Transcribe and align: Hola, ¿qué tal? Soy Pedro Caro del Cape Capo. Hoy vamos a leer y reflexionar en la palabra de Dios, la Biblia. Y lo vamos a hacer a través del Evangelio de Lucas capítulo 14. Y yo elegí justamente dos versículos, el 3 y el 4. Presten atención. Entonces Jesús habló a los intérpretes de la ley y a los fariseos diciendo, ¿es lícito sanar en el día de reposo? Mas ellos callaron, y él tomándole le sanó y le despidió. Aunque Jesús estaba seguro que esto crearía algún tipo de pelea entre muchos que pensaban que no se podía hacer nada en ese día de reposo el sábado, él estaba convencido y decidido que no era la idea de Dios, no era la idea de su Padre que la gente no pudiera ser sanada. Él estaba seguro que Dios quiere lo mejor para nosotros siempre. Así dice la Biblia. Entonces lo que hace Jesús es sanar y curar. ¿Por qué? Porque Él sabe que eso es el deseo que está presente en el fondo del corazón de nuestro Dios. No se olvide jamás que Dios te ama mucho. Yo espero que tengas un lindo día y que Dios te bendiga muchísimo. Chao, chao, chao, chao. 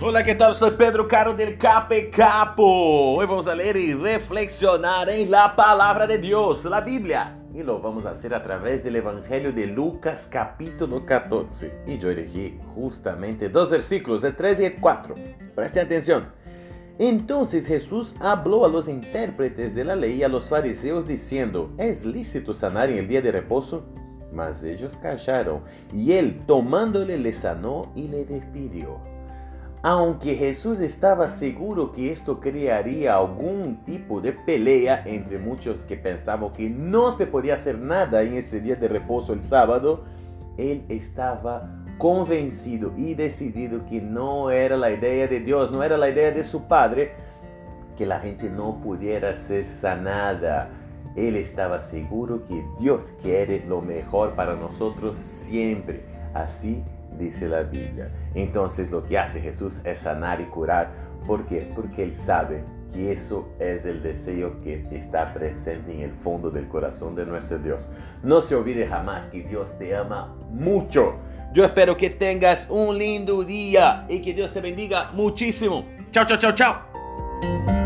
Hola, 0.00 0.22
¿qué 0.22 0.36
tal? 0.36 0.54
Soy 0.54 0.70
Pedro 0.72 1.08
Caro 1.08 1.34
del 1.34 1.58
Cape 1.58 2.08
Capo. 2.08 3.16
Hoy 3.16 3.26
vamos 3.26 3.48
a 3.48 3.54
leer 3.56 3.76
y 3.76 3.94
reflexionar 3.94 5.08
en 5.08 5.28
la 5.28 5.56
palabra 5.56 6.06
de 6.06 6.18
Dios, 6.18 6.64
la 6.66 6.80
Biblia. 6.80 7.36
Y 7.52 7.64
lo 7.64 7.80
vamos 7.80 8.06
a 8.06 8.10
hacer 8.10 8.32
a 8.32 8.40
través 8.40 8.84
del 8.84 8.94
Evangelio 8.94 9.52
de 9.52 9.66
Lucas 9.66 10.28
capítulo 10.30 11.04
14. 11.04 11.82
Y 11.88 11.98
yo 11.98 12.10
elegí 12.10 12.60
justamente 12.76 13.48
dos 13.48 13.72
versículos, 13.72 14.22
el 14.22 14.36
3 14.36 14.60
y 14.60 14.64
el 14.66 14.76
4. 14.76 15.16
Presten 15.56 15.86
atención. 15.86 16.28
Entonces 17.00 17.66
Jesús 17.66 18.14
habló 18.20 18.64
a 18.64 18.68
los 18.68 18.88
intérpretes 18.88 19.74
de 19.74 19.84
la 19.84 19.96
ley 19.96 20.18
y 20.18 20.22
a 20.22 20.28
los 20.28 20.48
fariseos 20.48 21.08
diciendo, 21.08 21.72
¿es 21.76 22.06
lícito 22.06 22.54
sanar 22.54 22.88
en 22.88 22.98
el 22.98 23.08
día 23.08 23.20
de 23.20 23.32
reposo? 23.32 23.84
Mas 24.32 24.62
ellos 24.62 24.96
callaron, 25.02 25.64
y 25.92 26.12
él 26.12 26.44
tomándole 26.46 27.18
le 27.18 27.32
sanó 27.32 27.90
y 27.96 28.06
le 28.06 28.24
despidió. 28.24 29.17
Aunque 29.82 30.34
Jesús 30.34 30.80
estaba 30.80 31.28
seguro 31.28 31.92
que 31.92 32.10
esto 32.10 32.40
crearía 32.40 33.16
algún 33.16 33.84
tipo 33.84 34.20
de 34.20 34.32
pelea 34.32 35.04
entre 35.06 35.38
muchos 35.38 35.76
que 35.82 35.96
pensaban 35.96 36.52
que 36.52 36.68
no 36.68 37.12
se 37.12 37.28
podía 37.28 37.54
hacer 37.54 37.78
nada 37.78 38.22
en 38.22 38.34
ese 38.34 38.60
día 38.60 38.74
de 38.74 38.88
reposo 38.88 39.32
el 39.32 39.44
sábado, 39.44 40.04
él 40.56 40.84
estaba 40.88 41.70
convencido 41.96 42.92
y 42.96 43.14
decidido 43.14 43.86
que 43.86 44.00
no 44.00 44.50
era 44.50 44.76
la 44.76 44.90
idea 44.90 45.28
de 45.28 45.40
Dios, 45.40 45.70
no 45.70 45.84
era 45.84 45.96
la 45.96 46.10
idea 46.10 46.32
de 46.32 46.42
su 46.42 46.64
Padre 46.64 47.12
que 47.96 48.04
la 48.04 48.18
gente 48.18 48.50
no 48.50 48.80
pudiera 48.80 49.36
ser 49.36 49.64
sanada. 49.66 50.70
Él 51.14 51.36
estaba 51.36 51.78
seguro 51.78 52.44
que 52.46 52.64
Dios 52.80 53.14
quiere 53.22 53.64
lo 53.66 53.80
mejor 53.80 54.34
para 54.34 54.54
nosotros 54.54 55.18
siempre. 55.18 56.04
Así 56.34 56.82
dice 57.18 57.48
la 57.48 57.62
Biblia. 57.62 58.10
Entonces 58.34 58.90
lo 58.90 59.04
que 59.04 59.18
hace 59.18 59.40
Jesús 59.40 59.80
es 59.84 59.98
sanar 59.98 60.40
y 60.40 60.44
curar. 60.44 60.90
¿Por 61.26 61.46
qué? 61.46 61.70
Porque 61.74 62.02
Él 62.02 62.14
sabe 62.14 62.62
que 62.92 63.12
eso 63.12 63.48
es 63.58 63.84
el 63.84 64.02
deseo 64.02 64.60
que 64.62 64.86
está 64.92 65.32
presente 65.32 65.92
en 65.92 66.00
el 66.00 66.12
fondo 66.12 66.50
del 66.50 66.68
corazón 66.68 67.14
de 67.14 67.26
nuestro 67.26 67.58
Dios. 67.58 67.86
No 68.22 68.40
se 68.42 68.54
olvide 68.54 68.86
jamás 68.86 69.28
que 69.28 69.42
Dios 69.42 69.78
te 69.78 69.94
ama 69.94 70.34
mucho. 70.50 71.14
Yo 71.52 71.64
espero 71.64 71.96
que 71.96 72.10
tengas 72.10 72.66
un 72.68 72.96
lindo 72.98 73.42
día 73.42 74.06
y 74.08 74.20
que 74.20 74.34
Dios 74.34 74.52
te 74.52 74.60
bendiga 74.60 75.10
muchísimo. 75.12 75.84
Chao, 76.10 76.26
chao, 76.26 76.38
chao, 76.38 76.54
chao. 76.54 77.77